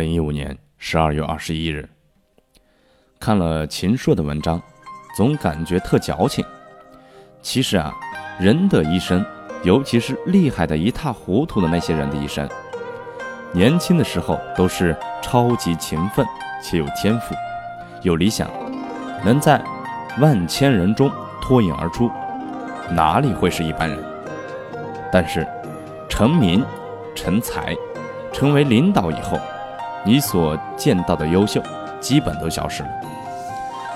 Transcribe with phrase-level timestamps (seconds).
[0.00, 1.86] 零一五年十二月二十一日，
[3.18, 4.60] 看了秦朔的文章，
[5.14, 6.42] 总感觉特矫情。
[7.42, 7.94] 其实啊，
[8.38, 9.22] 人的一生，
[9.62, 12.48] 尤其是厉害的一塌糊涂的那些人的一生，
[13.52, 16.26] 年轻的时候都是超级勤奋
[16.62, 17.34] 且有天赋，
[18.00, 18.50] 有理想，
[19.22, 19.62] 能在
[20.18, 21.10] 万千人中
[21.42, 22.10] 脱颖而出，
[22.90, 24.02] 哪里会是一般人？
[25.12, 25.46] 但是，
[26.08, 26.64] 成名、
[27.14, 27.76] 成才、
[28.32, 29.38] 成为领导以后，
[30.02, 31.62] 你所见到的优秀，
[32.00, 32.88] 基本都消失了。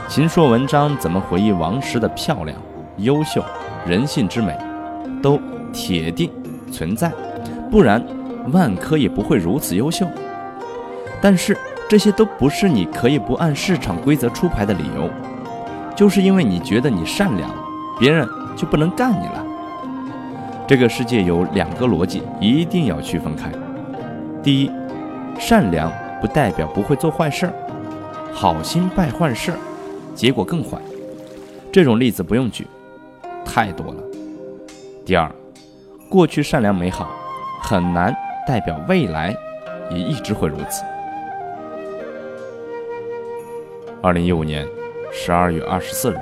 [0.07, 2.57] 秦朔文章怎么回忆王石的漂亮、
[2.99, 3.43] 优秀、
[3.87, 4.55] 人性之美，
[5.23, 5.41] 都
[5.73, 6.31] 铁定
[6.71, 7.11] 存在，
[7.71, 8.05] 不然
[8.53, 10.07] 万科也不会如此优秀。
[11.23, 11.57] 但是
[11.89, 15.09] 这些都不是你可以不按市场规则出牌的理由，
[15.97, 17.49] 就是因为你觉得你善良，
[17.99, 19.43] 别人就不能干你了。
[20.67, 23.51] 这个世界有两个逻辑，一定要区分开。
[24.43, 24.71] 第一。
[25.39, 27.53] 善良不代表不会做坏事儿，
[28.33, 29.59] 好心办坏事儿，
[30.15, 30.79] 结果更坏。
[31.71, 32.67] 这种例子不用举，
[33.45, 34.03] 太多了。
[35.05, 35.31] 第二，
[36.09, 37.11] 过去善良美好，
[37.61, 38.15] 很难
[38.47, 39.37] 代表未来
[39.91, 40.83] 也一直会如此。
[44.01, 44.67] 二零一五年
[45.13, 46.17] 十二月二十四日，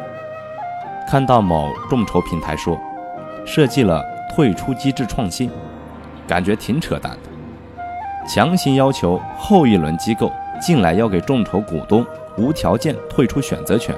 [1.09, 2.79] 看到某众筹平台说
[3.45, 5.51] 设计了退出机制创新，
[6.27, 7.32] 感觉挺扯淡的。
[8.27, 12.07] 强行要求后一轮机构进来要给众筹股东
[12.39, 13.95] 无条件退出选择权，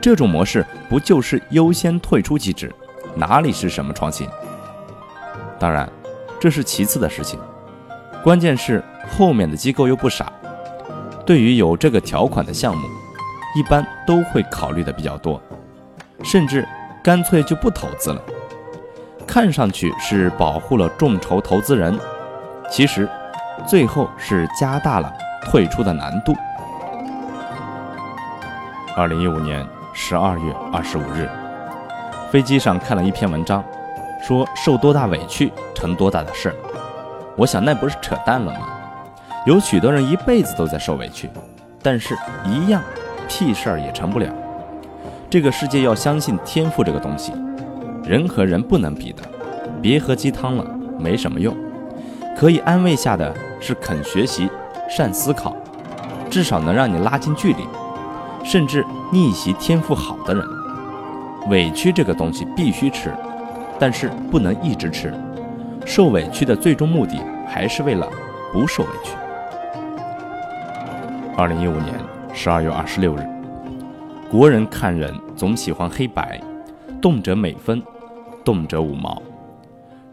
[0.00, 2.72] 这种模式不就是优先退出机制？
[3.16, 4.28] 哪里是什么创新？
[5.58, 5.88] 当然，
[6.40, 7.38] 这是其次的事情，
[8.22, 10.32] 关键是后面的机构又不傻，
[11.26, 12.86] 对于有这个条款的项目，
[13.56, 15.40] 一般都会考虑的比较多，
[16.22, 16.66] 甚至
[17.02, 18.22] 干脆就不投资了。
[19.26, 21.98] 看上去是保护了众筹投资人，
[22.70, 23.08] 其实。
[23.66, 25.12] 最后是加大了
[25.44, 26.34] 退出的难度。
[28.96, 31.28] 二零一五年十二月二十五日，
[32.30, 33.64] 飞机上看了一篇文章，
[34.22, 36.54] 说受多大委屈成多大的事儿。
[37.36, 38.60] 我想那不是扯淡了吗？
[39.46, 41.28] 有许多人一辈子都在受委屈，
[41.82, 42.80] 但是一样
[43.28, 44.32] 屁事儿也成不了。
[45.28, 47.32] 这个世界要相信天赋这个东西，
[48.04, 49.22] 人和人不能比的，
[49.82, 50.64] 别喝鸡汤了，
[50.98, 51.54] 没什么用。
[52.36, 54.50] 可以安慰下的是肯学习、
[54.90, 55.56] 善思考，
[56.28, 57.66] 至少能让你拉近距离，
[58.44, 60.44] 甚至逆袭天赋好的人。
[61.48, 63.12] 委屈这个东西必须吃，
[63.78, 65.14] 但是不能一直吃。
[65.86, 68.08] 受委屈的最终目的还是为了
[68.52, 69.12] 不受委屈。
[71.36, 71.94] 二零一五年
[72.32, 73.26] 十二月二十六日，
[74.30, 76.40] 国人看人总喜欢黑白，
[77.00, 77.82] 动辄每分，
[78.42, 79.22] 动辄五毛。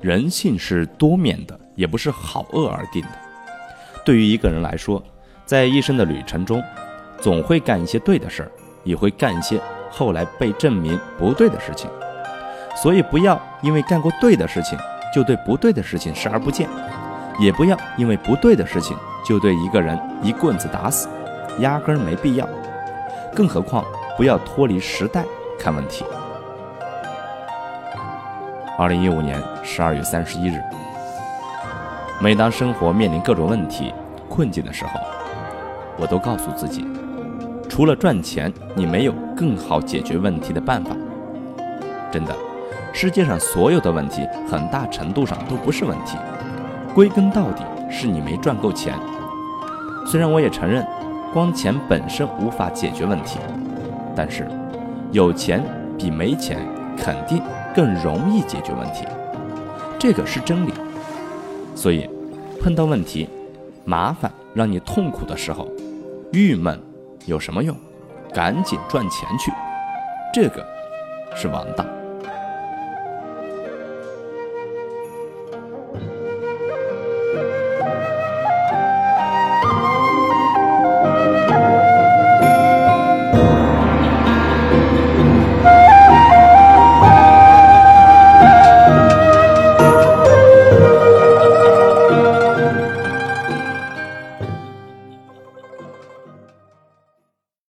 [0.02, 1.58] 人性是多面的。
[1.76, 3.10] 也不是好恶而定的。
[4.06, 5.02] 对于一个人来说，
[5.46, 6.62] 在一生的旅程中，
[7.20, 8.52] 总会干一些对的事儿，
[8.84, 11.90] 也会干一些后来被证明不对的事情。
[12.76, 14.78] 所以，不要因为干过对的事情，
[15.16, 16.68] 就对不对的事情视而不见；
[17.40, 18.96] 也不要因为不对的事情，
[19.26, 21.08] 就对一个人一棍子打死，
[21.60, 22.48] 压根儿没必要。
[23.34, 23.84] 更何况，
[24.18, 25.26] 不要脱离时代
[25.58, 26.04] 看问题。
[28.78, 30.60] 二零一五年十二月三十一日。
[32.22, 33.94] 每当生活面临各种问题、
[34.30, 34.92] 困境的时候，
[35.98, 36.88] 我都告诉自己，
[37.68, 40.96] 除了赚钱，你没有更好解决问题的办法。
[42.12, 42.34] 真的，
[42.94, 46.18] 世界上所有的问题，很大程度上都不是问题，
[46.94, 48.96] 归根到底是你没赚够钱。
[50.06, 50.86] 虽然我也承认，
[51.34, 53.38] 光钱本身无法解决问题，
[54.16, 54.48] 但是
[55.12, 55.62] 有钱
[55.98, 56.60] 比没钱
[56.98, 57.42] 肯定
[57.76, 59.06] 更容易解决问题，
[60.00, 60.74] 这个是真理。
[61.76, 62.10] 所以，
[62.62, 63.28] 碰到问题、
[63.86, 65.68] 麻烦让你痛苦的时候，
[66.32, 66.80] 郁闷
[67.26, 67.76] 有什么用？
[68.34, 69.52] 赶紧赚钱去，
[70.34, 70.66] 这个
[71.36, 71.86] 是王道。